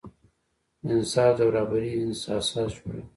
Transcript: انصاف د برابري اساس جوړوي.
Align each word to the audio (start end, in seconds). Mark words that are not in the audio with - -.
انصاف 0.93 1.31
د 1.37 1.39
برابري 1.47 1.91
اساس 2.39 2.47
جوړوي. 2.77 3.03